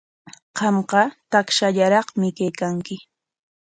Qamqa 0.57 1.03
takshallaraqmi 1.31 2.27
kaykanki. 2.37 2.95